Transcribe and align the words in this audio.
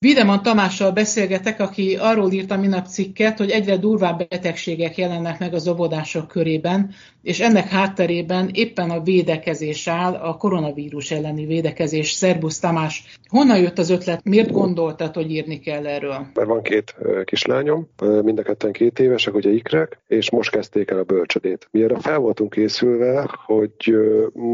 Videman 0.00 0.42
Tamással 0.42 0.92
beszélgetek, 0.92 1.60
aki 1.60 1.96
arról 2.00 2.32
írta 2.32 2.56
minap 2.56 2.86
cikket, 2.86 3.38
hogy 3.38 3.50
egyre 3.50 3.76
durvább 3.76 4.28
betegségek 4.28 4.96
jelennek 4.96 5.38
meg 5.38 5.54
az 5.54 5.68
óvodások 5.68 6.28
körében, 6.28 6.90
és 7.22 7.40
ennek 7.40 7.68
hátterében 7.68 8.50
éppen 8.52 8.90
a 8.90 9.02
védekezés 9.02 9.88
áll, 9.88 10.14
a 10.14 10.36
koronavírus 10.36 11.10
elleni 11.10 11.46
védekezés. 11.46 12.10
Szerbusz 12.10 12.58
Tamás, 12.58 13.18
honnan 13.28 13.58
jött 13.58 13.78
az 13.78 13.90
ötlet, 13.90 14.24
miért 14.24 14.50
gondoltad, 14.50 15.14
hogy 15.14 15.30
írni 15.30 15.58
kell 15.58 15.86
erről? 15.86 16.26
Mert 16.34 16.48
van 16.48 16.62
két 16.62 16.96
kislányom, 17.24 17.88
mind 18.22 18.38
a 18.38 18.42
ketten 18.42 18.72
két 18.72 18.98
évesek, 18.98 19.34
ugye 19.34 19.50
ikrek, 19.50 19.98
és 20.06 20.30
most 20.30 20.50
kezdték 20.50 20.90
el 20.90 20.98
a 20.98 21.04
bölcsödét. 21.04 21.68
Mi 21.70 21.82
erre 21.82 22.00
fel 22.00 22.18
voltunk 22.18 22.50
készülve, 22.50 23.30
hogy 23.44 23.94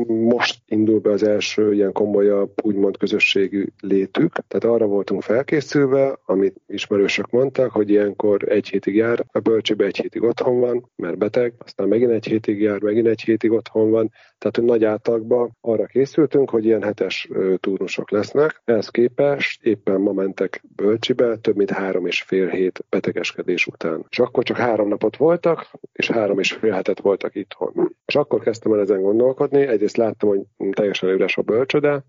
most 0.06 0.58
indul 0.68 1.00
be 1.00 1.10
az 1.10 1.22
első 1.22 1.74
ilyen 1.74 1.92
komolyabb, 1.92 2.50
úgymond 2.62 2.96
közösségű 2.96 3.66
létük, 3.80 4.32
tehát 4.48 4.76
arra 4.76 4.86
voltunk 4.86 5.22
fel 5.22 5.33
felkészülve, 5.34 6.18
amit 6.24 6.56
ismerősök 6.66 7.30
mondtak, 7.30 7.70
hogy 7.70 7.90
ilyenkor 7.90 8.48
egy 8.48 8.68
hétig 8.68 8.94
jár, 8.94 9.24
a 9.32 9.38
bölcsőbe 9.38 9.84
egy 9.84 9.96
hétig 9.96 10.22
otthon 10.22 10.60
van, 10.60 10.90
mert 10.96 11.18
beteg, 11.18 11.52
aztán 11.58 11.88
megint 11.88 12.10
egy 12.10 12.26
hétig 12.26 12.60
jár, 12.60 12.80
megint 12.80 13.06
egy 13.06 13.20
hétig 13.20 13.52
otthon 13.52 13.90
van, 13.90 14.10
tehát 14.38 14.56
hogy 14.56 14.64
nagy 14.64 14.84
átlagban 14.84 15.56
arra 15.60 15.84
készültünk, 15.84 16.50
hogy 16.50 16.64
ilyen 16.64 16.82
hetes 16.82 17.28
turnusok 17.60 18.10
lesznek. 18.10 18.62
Ehhez 18.64 18.88
képest 18.88 19.64
éppen 19.64 20.00
ma 20.00 20.12
mentek 20.12 20.62
bölcsibe, 20.76 21.36
több 21.36 21.56
mint 21.56 21.70
három 21.70 22.06
és 22.06 22.22
fél 22.22 22.48
hét 22.48 22.84
betegeskedés 22.88 23.66
után. 23.66 24.06
És 24.08 24.18
akkor 24.18 24.42
csak 24.42 24.56
három 24.56 24.88
napot 24.88 25.16
voltak, 25.16 25.70
és 25.92 26.10
három 26.10 26.38
és 26.38 26.52
fél 26.52 26.72
hetet 26.72 27.00
voltak 27.00 27.34
itthon. 27.34 27.94
És 28.06 28.14
akkor 28.14 28.40
kezdtem 28.40 28.72
el 28.72 28.80
ezen 28.80 29.02
gondolkodni, 29.02 29.66
egyrészt 29.66 29.96
láttam, 29.96 30.28
hogy 30.28 30.40
teljesen 30.72 31.08
üres 31.08 31.36
a 31.36 31.42
bölcsöde, 31.42 32.04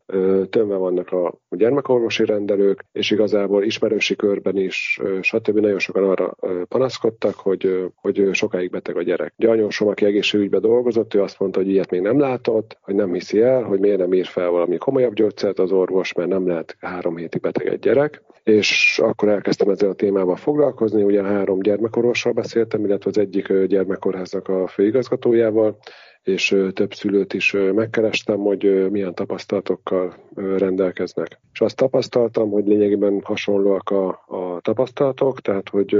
tömve 0.49 0.75
vannak 0.75 1.11
a 1.11 1.33
gyermekorvosi 1.49 2.25
rendelők, 2.25 2.85
és 2.91 3.11
igazából 3.16 3.63
ismerősi 3.63 4.16
körben 4.16 4.58
is, 4.58 4.99
stb. 5.21 5.59
nagyon 5.59 5.80
sokan 5.80 6.03
arra 6.03 6.35
panaszkodtak, 6.67 7.35
hogy, 7.35 7.91
hogy 7.95 8.30
sokáig 8.31 8.69
beteg 8.69 8.97
a 8.97 9.02
gyerek. 9.02 9.33
Ugye 9.38 9.49
anyósom, 9.49 9.88
aki 9.88 10.05
egészségügyben 10.05 10.61
dolgozott, 10.61 11.13
ő 11.13 11.22
azt 11.22 11.39
mondta, 11.39 11.59
hogy 11.59 11.69
ilyet 11.69 11.91
még 11.91 12.02
nem 12.02 12.19
látott, 12.19 12.77
hogy 12.81 12.95
nem 12.95 13.13
hiszi 13.13 13.41
el, 13.41 13.63
hogy 13.63 13.80
miért 13.80 13.97
nem 13.97 14.13
ír 14.13 14.25
fel 14.25 14.49
valami 14.49 14.77
komolyabb 14.77 15.13
gyógyszert 15.13 15.59
az 15.59 15.72
orvos, 15.72 16.13
mert 16.13 16.30
nem 16.30 16.47
lehet 16.47 16.77
három 16.80 17.17
hétig 17.17 17.41
beteg 17.41 17.67
egy 17.67 17.80
gyerek. 17.80 18.23
És 18.44 18.99
akkor 19.03 19.29
elkezdtem 19.29 19.69
ezzel 19.69 19.89
a 19.89 19.94
témával 19.94 20.35
foglalkozni, 20.35 21.03
ugye 21.03 21.23
három 21.23 21.59
gyermekorvossal 21.59 22.31
beszéltem, 22.31 22.85
illetve 22.85 23.09
az 23.09 23.17
egyik 23.17 23.53
gyermekkórháznak 23.53 24.47
a 24.47 24.67
főigazgatójával, 24.67 25.77
és 26.25 26.55
több 26.73 26.93
szülőt 26.93 27.33
is 27.33 27.51
megkerestem, 27.73 28.37
hogy 28.37 28.91
milyen 28.91 29.15
tapasztalatokkal 29.15 30.15
rendelkeznek. 30.35 31.39
És 31.53 31.61
azt 31.61 31.75
tapasztaltam, 31.75 32.49
hogy 32.49 32.65
lényegében 32.67 33.21
hasonlóak 33.23 33.89
a, 33.89 34.07
a 34.27 34.59
tapasztalatok, 34.61 35.41
tehát 35.41 35.69
hogy 35.69 35.97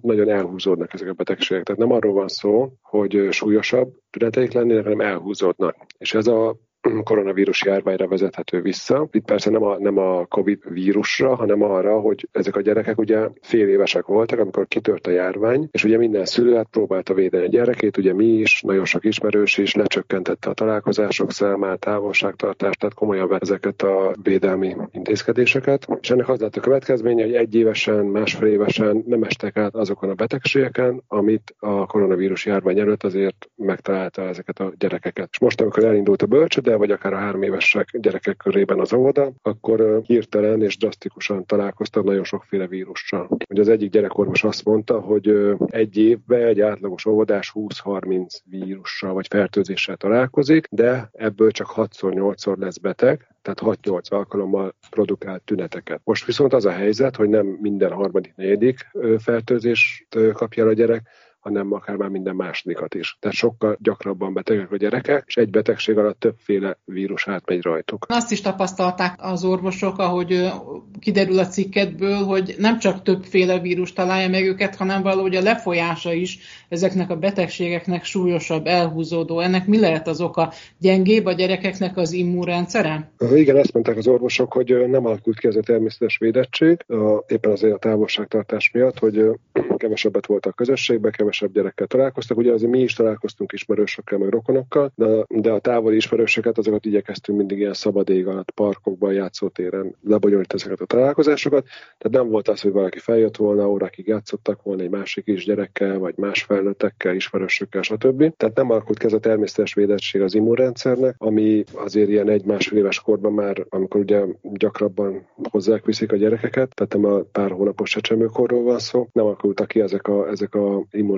nagyon 0.00 0.28
elhúzódnak 0.28 0.92
ezek 0.94 1.08
a 1.08 1.12
betegségek. 1.12 1.64
Tehát 1.64 1.80
nem 1.80 1.92
arról 1.92 2.12
van 2.12 2.28
szó, 2.28 2.72
hogy 2.82 3.28
súlyosabb 3.30 3.92
tüneteik 4.10 4.52
lennének, 4.52 4.82
hanem 4.82 5.00
elhúzódnak. 5.00 5.76
És 5.98 6.14
ez 6.14 6.26
a 6.26 6.56
koronavírus 7.04 7.64
járványra 7.64 8.08
vezethető 8.08 8.60
vissza. 8.60 9.08
Itt 9.12 9.24
persze 9.24 9.50
nem 9.50 9.62
a, 9.62 9.78
nem 9.78 9.98
a 9.98 10.24
COVID 10.24 10.72
vírusra, 10.72 11.34
hanem 11.34 11.62
arra, 11.62 12.00
hogy 12.00 12.28
ezek 12.32 12.56
a 12.56 12.60
gyerekek 12.60 12.98
ugye 12.98 13.28
fél 13.42 13.68
évesek 13.68 14.06
voltak, 14.06 14.38
amikor 14.38 14.68
kitört 14.68 15.06
a 15.06 15.10
járvány, 15.10 15.68
és 15.70 15.84
ugye 15.84 15.96
minden 15.96 16.24
szülő 16.24 16.54
hát 16.54 16.68
próbálta 16.70 17.14
védeni 17.14 17.44
a 17.44 17.48
gyerekét, 17.48 17.96
ugye 17.96 18.14
mi 18.14 18.26
is, 18.26 18.62
nagyon 18.62 18.84
sok 18.84 19.04
ismerős 19.04 19.58
is 19.58 19.74
lecsökkentette 19.74 20.50
a 20.50 20.54
találkozások 20.54 21.32
számát, 21.32 21.78
távolságtartást, 21.78 22.78
tehát 22.78 22.94
komolyabb 22.94 23.32
ezeket 23.40 23.82
a 23.82 24.14
védelmi 24.22 24.76
intézkedéseket. 24.92 25.86
És 26.00 26.10
ennek 26.10 26.28
az 26.28 26.40
lett 26.40 26.56
a 26.56 26.60
következménye, 26.60 27.24
hogy 27.24 27.34
egy 27.34 27.54
évesen, 27.54 28.04
másfél 28.04 28.48
évesen 28.48 29.04
nem 29.06 29.22
estek 29.22 29.56
át 29.56 29.74
azokon 29.74 30.10
a 30.10 30.14
betegségeken, 30.14 31.02
amit 31.08 31.54
a 31.58 31.86
koronavírus 31.86 32.46
járvány 32.46 32.78
előtt 32.78 33.04
azért 33.04 33.50
megtalálta 33.56 34.22
ezeket 34.22 34.58
a 34.58 34.72
gyerekeket. 34.78 35.28
És 35.30 35.38
most, 35.38 35.60
amikor 35.60 35.84
elindult 35.84 36.22
a 36.22 36.26
bölcsöd, 36.26 36.64
de 36.64 36.76
vagy 36.78 36.90
akár 36.90 37.12
a 37.12 37.16
három 37.16 37.42
évesek 37.42 37.98
gyerekek 37.98 38.36
körében 38.36 38.80
az 38.80 38.92
óvoda, 38.92 39.32
akkor 39.42 40.00
hirtelen 40.04 40.62
és 40.62 40.76
drasztikusan 40.76 41.46
találkoztak 41.46 42.04
nagyon 42.04 42.24
sokféle 42.24 42.66
vírussal. 42.66 43.28
Ugye 43.48 43.60
az 43.60 43.68
egyik 43.68 43.90
gyerekorvos 43.90 44.44
azt 44.44 44.64
mondta, 44.64 45.00
hogy 45.00 45.56
egy 45.66 45.96
évben 45.96 46.42
egy 46.42 46.60
átlagos 46.60 47.06
óvodás 47.06 47.52
20-30 47.54 48.26
vírussal 48.44 49.12
vagy 49.12 49.26
fertőzéssel 49.26 49.96
találkozik, 49.96 50.66
de 50.70 51.08
ebből 51.12 51.50
csak 51.50 51.72
6-8-szor 51.76 52.56
lesz 52.56 52.78
beteg, 52.78 53.28
tehát 53.42 53.78
6-8 53.82 54.08
alkalommal 54.08 54.74
produkált 54.90 55.42
tüneteket. 55.42 56.00
Most 56.04 56.24
viszont 56.24 56.52
az 56.52 56.64
a 56.64 56.70
helyzet, 56.70 57.16
hogy 57.16 57.28
nem 57.28 57.46
minden 57.46 57.92
harmadik, 57.92 58.34
negyedik 58.36 58.86
fertőzést 59.18 60.18
kapja 60.32 60.66
a 60.66 60.72
gyerek, 60.72 61.08
hanem 61.48 61.72
akár 61.72 61.96
már 61.96 62.08
minden 62.08 62.34
másodikat 62.34 62.94
is. 62.94 63.16
Tehát 63.20 63.36
sokkal 63.36 63.78
gyakrabban 63.82 64.32
betegek 64.32 64.72
a 64.72 64.76
gyerekek, 64.76 65.24
és 65.26 65.36
egy 65.36 65.50
betegség 65.50 65.98
alatt 65.98 66.20
többféle 66.20 66.78
vírus 66.84 67.28
átmegy 67.28 67.62
rajtuk. 67.62 68.06
Azt 68.08 68.32
is 68.32 68.40
tapasztalták 68.40 69.14
az 69.18 69.44
orvosok, 69.44 69.98
ahogy 69.98 70.50
kiderül 70.98 71.38
a 71.38 71.46
cikketből, 71.46 72.16
hogy 72.16 72.54
nem 72.58 72.78
csak 72.78 73.02
többféle 73.02 73.58
vírus 73.58 73.92
találja 73.92 74.28
meg 74.28 74.44
őket, 74.44 74.76
hanem 74.76 75.02
valahogy 75.02 75.36
a 75.36 75.42
lefolyása 75.42 76.12
is 76.12 76.38
ezeknek 76.68 77.10
a 77.10 77.16
betegségeknek 77.16 78.04
súlyosabb, 78.04 78.66
elhúzódó. 78.66 79.40
Ennek 79.40 79.66
mi 79.66 79.78
lehet 79.78 80.08
az 80.08 80.20
oka? 80.20 80.52
Gyengébb 80.78 81.26
a 81.26 81.32
gyerekeknek 81.32 81.96
az 81.96 82.12
immunrendszere? 82.12 83.10
Igen, 83.34 83.56
ezt 83.56 83.72
mondták 83.72 83.96
az 83.96 84.06
orvosok, 84.06 84.52
hogy 84.52 84.88
nem 84.88 85.06
alakult 85.06 85.38
ki 85.38 85.46
ez 85.46 85.56
a 85.56 85.60
természetes 85.60 86.18
védettség, 86.18 86.84
éppen 87.26 87.52
azért 87.52 87.74
a 87.74 87.78
távolságtartás 87.78 88.70
miatt, 88.72 88.98
hogy 88.98 89.24
kevesebbet 89.76 90.26
volt 90.26 90.46
a 90.46 90.52
közösségbe, 90.52 91.10
kevesebb 91.38 91.52
gyerekkel 91.52 91.86
találkoztak. 91.86 92.36
Ugye 92.36 92.52
azért 92.52 92.70
mi 92.70 92.80
is 92.80 92.94
találkoztunk 92.94 93.52
ismerősökkel, 93.52 94.18
meg 94.18 94.28
rokonokkal, 94.28 94.92
de, 94.94 95.24
de 95.28 95.50
a 95.50 95.58
távoli 95.58 95.96
ismerősöket 95.96 96.58
azokat 96.58 96.84
igyekeztünk 96.84 97.38
mindig 97.38 97.58
ilyen 97.58 97.74
szabad 97.74 98.08
ég 98.08 98.26
alatt, 98.26 98.50
parkokban, 98.50 99.12
játszótéren 99.12 99.94
lebonyolítani 100.02 100.60
ezeket 100.62 100.80
a 100.80 100.86
találkozásokat. 100.86 101.66
Tehát 101.98 102.16
nem 102.16 102.28
volt 102.28 102.48
az, 102.48 102.60
hogy 102.60 102.72
valaki 102.72 102.98
feljött 102.98 103.36
volna, 103.36 103.68
órákig 103.68 104.06
játszottak 104.06 104.62
volna 104.62 104.82
egy 104.82 104.90
másik 104.90 105.26
is 105.26 105.44
gyerekkel, 105.44 105.98
vagy 105.98 106.14
más 106.16 106.42
felnőttekkel, 106.42 107.14
ismerősökkel, 107.14 107.82
stb. 107.82 108.36
Tehát 108.36 108.56
nem 108.56 108.70
alakult 108.70 109.04
ez 109.04 109.12
a 109.12 109.18
természetes 109.18 109.74
védettség 109.74 110.20
az 110.20 110.34
immunrendszernek, 110.34 111.14
ami 111.18 111.64
azért 111.74 112.08
ilyen 112.08 112.28
egy-másfél 112.28 112.78
éves 112.78 113.00
korban 113.00 113.32
már, 113.32 113.66
amikor 113.68 114.00
ugye 114.00 114.24
gyakrabban 114.42 115.26
hozzák 115.50 115.84
viszik 115.84 116.12
a 116.12 116.16
gyerekeket, 116.16 116.74
tehát 116.74 116.92
nem 116.92 117.04
a 117.04 117.22
pár 117.32 117.50
hónapos 117.50 117.90
csecsemőkorról 117.90 118.62
van 118.62 118.78
szó, 118.78 119.08
nem 119.12 119.24
alakultak 119.24 119.68
ki 119.68 119.80
ezek 119.80 120.08
a, 120.08 120.28
ezek 120.28 120.54
a 120.54 120.86
immunreakciók. 120.90 121.17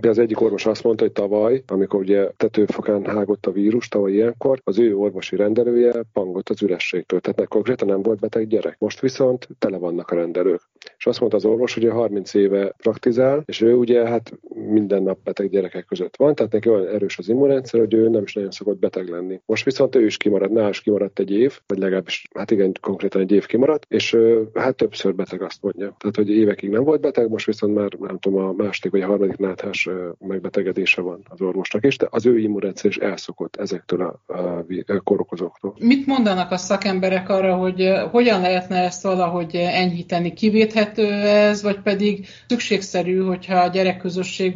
De 0.00 0.08
az 0.08 0.18
egyik 0.18 0.40
orvos 0.40 0.66
azt 0.66 0.82
mondta, 0.82 1.04
hogy 1.04 1.12
tavaly, 1.12 1.62
amikor 1.66 2.00
ugye 2.00 2.30
tetőfokán 2.36 3.04
hágott 3.04 3.46
a 3.46 3.52
vírus, 3.52 3.88
tavaly 3.88 4.12
ilyenkor, 4.12 4.60
az 4.64 4.78
ő 4.78 4.96
orvosi 4.96 5.36
rendelője 5.36 5.92
pangott 6.12 6.48
az 6.48 6.62
ürességtől. 6.62 7.20
Tehát 7.20 7.48
konkrétan 7.48 7.88
nem 7.88 8.02
volt 8.02 8.20
beteg 8.20 8.46
gyerek. 8.46 8.76
Most 8.78 9.00
viszont 9.00 9.48
tele 9.58 9.78
vannak 9.78 10.10
a 10.10 10.14
rendelők. 10.14 10.60
És 10.98 11.06
azt 11.06 11.20
mondta 11.20 11.36
az 11.36 11.44
orvos, 11.44 11.74
hogy 11.74 11.88
30 11.88 12.34
éve 12.34 12.74
praktizál, 12.82 13.42
és 13.44 13.60
ő 13.60 13.74
ugye 13.74 14.08
hát 14.08 14.32
minden 14.66 15.02
nap 15.02 15.18
beteg 15.24 15.50
gyerekek 15.50 15.84
között 15.84 16.16
van, 16.16 16.34
tehát 16.34 16.52
neki 16.52 16.68
olyan 16.68 16.88
erős 16.88 17.18
az 17.18 17.28
immunrendszer, 17.28 17.80
hogy 17.80 17.94
ő 17.94 18.08
nem 18.08 18.22
is 18.22 18.34
nagyon 18.34 18.50
szokott 18.50 18.78
beteg 18.78 19.08
lenni. 19.08 19.40
Most 19.46 19.64
viszont 19.64 19.96
ő 19.96 20.04
is 20.04 20.16
kimarad, 20.16 20.52
nála 20.52 20.68
is 20.68 20.80
kimaradt 20.80 21.18
egy 21.18 21.30
év, 21.30 21.58
vagy 21.66 21.78
legalábbis, 21.78 22.28
hát 22.34 22.50
igen, 22.50 22.72
konkrétan 22.80 23.20
egy 23.20 23.32
év 23.32 23.46
kimaradt, 23.46 23.86
és 23.88 24.16
hát 24.54 24.76
többször 24.76 25.14
beteg 25.14 25.42
azt 25.42 25.62
mondja. 25.62 25.94
Tehát, 25.98 26.16
hogy 26.16 26.30
évekig 26.30 26.70
nem 26.70 26.84
volt 26.84 27.00
beteg, 27.00 27.28
most 27.28 27.46
viszont 27.46 27.74
már 27.74 27.92
nem 28.00 28.18
tudom, 28.18 28.44
a 28.44 28.52
második 28.52 28.92
vagy 28.92 29.00
a 29.00 29.06
harmadik 29.06 29.36
náthás 29.36 29.88
megbetegedése 30.18 31.00
van 31.00 31.20
az 31.28 31.40
orvosnak 31.40 31.86
is, 31.86 31.96
de 31.96 32.06
az 32.10 32.26
ő 32.26 32.38
immunrendszer 32.38 32.90
is 32.90 32.96
elszokott 32.96 33.56
ezektől 33.56 34.00
a, 34.00 34.32
a, 34.32 34.64
a 34.86 35.00
korokozóktól. 35.04 35.74
Mit 35.78 36.06
mondanak 36.06 36.50
a 36.50 36.56
szakemberek 36.56 37.28
arra, 37.28 37.54
hogy 37.54 37.92
hogyan 38.10 38.40
lehetne 38.40 38.76
ezt 38.76 39.02
valahogy 39.02 39.54
enyhíteni? 39.54 40.32
Kivéthető 40.32 41.04
ez, 41.12 41.62
vagy 41.62 41.80
pedig 41.80 42.26
szükségszerű, 42.48 43.18
hogyha 43.18 43.58
a 43.58 43.68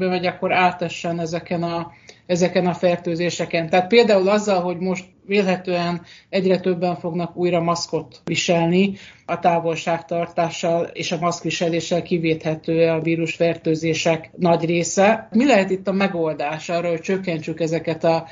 gyerekközösségbe 0.00 0.08
megy, 0.08 0.26
akkor 0.26 0.52
átessen 0.52 1.20
ezeken 1.20 1.62
a 1.62 1.92
ezeken 2.26 2.66
a 2.66 2.74
fertőzéseken. 2.74 3.68
Tehát 3.68 3.88
például 3.88 4.28
azzal, 4.28 4.62
hogy 4.62 4.78
most 4.78 5.04
vélhetően 5.30 6.02
egyre 6.28 6.60
többen 6.60 6.96
fognak 6.96 7.36
újra 7.36 7.60
maszkot 7.60 8.20
viselni, 8.24 8.92
a 9.26 9.38
távolságtartással 9.38 10.84
és 10.92 11.12
a 11.12 11.18
maszkviseléssel 11.20 12.02
kivéthető 12.02 12.88
a 12.88 13.00
vírusfertőzések 13.00 14.30
nagy 14.36 14.64
része. 14.64 15.28
Mi 15.32 15.46
lehet 15.46 15.70
itt 15.70 15.88
a 15.88 15.92
megoldás 15.92 16.68
arra, 16.68 16.88
hogy 16.88 17.00
csökkentsük 17.00 17.60
ezeket 17.60 18.04
a 18.04 18.26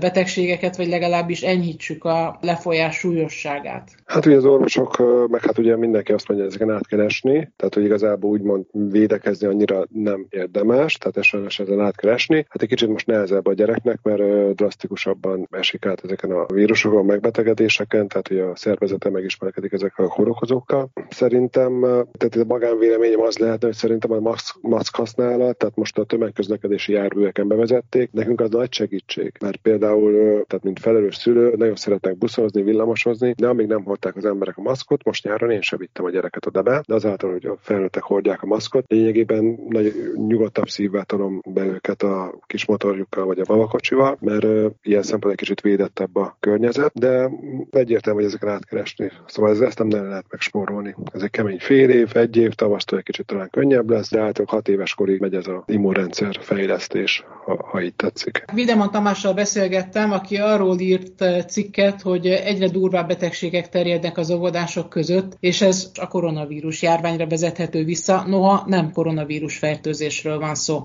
betegségeket, 0.00 0.76
vagy 0.76 0.88
legalábbis 0.88 1.42
enyhítsük 1.42 2.04
a 2.04 2.38
lefolyás 2.40 2.96
súlyosságát? 2.96 3.90
Hát 4.06 4.26
ugye 4.26 4.36
az 4.36 4.44
orvosok, 4.44 5.02
meg 5.30 5.44
hát 5.44 5.58
ugye 5.58 5.76
mindenki 5.76 6.12
azt 6.12 6.28
mondja, 6.28 6.46
hogy 6.46 6.54
ezeken 6.54 6.76
át 6.76 6.86
kell 6.86 7.00
esni, 7.00 7.52
tehát 7.56 7.74
hogy 7.74 7.84
igazából 7.84 8.30
úgymond 8.30 8.64
védekezni 8.72 9.46
annyira 9.46 9.84
nem 9.92 10.26
érdemes, 10.30 10.94
tehát 10.94 11.16
esetleg 11.16 11.52
ezen 11.58 11.80
át 11.80 11.96
kell 11.96 12.10
esni. 12.10 12.46
Hát 12.48 12.62
egy 12.62 12.68
kicsit 12.68 12.88
most 12.88 13.06
nehezebb 13.06 13.46
a 13.46 13.54
gyereknek, 13.54 13.98
mert 14.02 14.54
drasztikusabban 14.54 15.48
esik 15.50 15.86
át 15.86 16.04
ezeken 16.04 16.27
a 16.30 16.46
vírusokon, 16.52 17.04
megbetegedéseken, 17.04 18.08
tehát 18.08 18.28
hogy 18.28 18.38
a 18.38 18.56
szervezete 18.56 19.10
megismerkedik 19.10 19.72
ezekkel 19.72 20.04
a 20.04 20.08
kórokozókkal. 20.08 20.90
Szerintem, 21.08 21.80
tehát 22.18 22.36
a 22.36 22.44
magánvéleményem 22.44 23.20
az 23.20 23.38
lehetne, 23.38 23.66
hogy 23.66 23.76
szerintem 23.76 24.12
a 24.12 24.34
maszk 24.60 24.96
használat, 24.96 25.56
tehát 25.56 25.76
most 25.76 25.98
a 25.98 26.04
tömegközlekedési 26.04 26.92
járműveken 26.92 27.48
bevezették, 27.48 28.12
nekünk 28.12 28.40
az 28.40 28.50
nagy 28.50 28.72
segítség, 28.72 29.32
mert 29.40 29.56
például, 29.56 30.12
tehát 30.46 30.64
mint 30.64 30.78
felelős 30.78 31.16
szülő, 31.16 31.54
nagyon 31.56 31.76
szeretnek 31.76 32.18
buszozni, 32.18 32.62
villamosozni, 32.62 33.34
de 33.36 33.48
amíg 33.48 33.66
nem 33.66 33.84
hordták 33.84 34.16
az 34.16 34.24
emberek 34.24 34.56
a 34.56 34.62
maszkot, 34.62 35.04
most 35.04 35.24
nyáron 35.24 35.50
én 35.50 35.60
sem 35.60 35.78
vittem 35.78 36.04
a 36.04 36.10
gyereket 36.10 36.46
oda 36.46 36.62
be, 36.62 36.82
de 36.86 36.94
azáltal, 36.94 37.30
hogy 37.30 37.46
a 37.46 37.56
felnőttek 37.60 38.02
hordják 38.02 38.42
a 38.42 38.46
maszkot, 38.46 38.84
lényegében 38.88 39.58
nagy 39.68 39.92
nyugodtabb 40.14 40.68
szívvel 40.68 41.04
tudom 41.04 41.40
be 41.46 41.64
őket 41.64 42.02
a 42.02 42.38
kis 42.46 42.66
motorjukkal 42.66 43.26
vagy 43.26 43.38
a 43.38 43.44
babakocsival, 43.46 44.18
mert 44.20 44.46
ilyen 44.82 45.02
szempontból 45.02 45.30
egy 45.30 45.36
kicsit 45.36 45.60
védettebb 45.60 46.16
a 46.20 46.36
környezet, 46.40 46.92
de 46.94 47.30
egyértelmű, 47.70 48.20
hogy 48.20 48.28
ezeken 48.28 48.48
át 48.48 48.64
kell 48.64 48.78
esni. 48.78 49.10
Szóval 49.26 49.50
ez, 49.50 49.60
ezt 49.60 49.78
nem 49.78 50.08
lehet 50.08 50.24
megspórolni. 50.30 50.94
Ez 51.12 51.22
egy 51.22 51.30
kemény 51.30 51.58
fél 51.58 51.90
év, 51.90 52.16
egy 52.16 52.36
év, 52.36 52.54
tavasztól 52.54 52.98
egy 52.98 53.04
kicsit 53.04 53.26
talán 53.26 53.50
könnyebb 53.50 53.90
lesz, 53.90 54.10
de 54.10 54.20
általában 54.20 54.56
hat 54.56 54.68
éves 54.68 54.94
korig 54.94 55.20
megy 55.20 55.34
ez 55.34 55.46
a 55.46 55.64
immunrendszer 55.66 56.38
fejlesztés, 56.40 57.24
ha, 57.44 57.66
ha 57.70 57.82
így 57.82 57.94
tetszik. 57.94 58.44
Videman 58.54 58.90
Tamással 58.90 59.34
beszélgettem, 59.34 60.12
aki 60.12 60.36
arról 60.36 60.78
írt 60.78 61.24
cikket, 61.48 62.02
hogy 62.02 62.26
egyre 62.26 62.68
durvább 62.68 63.08
betegségek 63.08 63.68
terjednek 63.68 64.18
az 64.18 64.30
óvodások 64.30 64.88
között, 64.88 65.36
és 65.40 65.60
ez 65.60 65.90
a 66.00 66.08
koronavírus 66.08 66.82
járványra 66.82 67.26
vezethető 67.26 67.84
vissza, 67.84 68.24
noha 68.26 68.64
nem 68.66 68.92
koronavírus 68.92 69.58
fertőzésről 69.58 70.38
van 70.38 70.54
szó. 70.54 70.84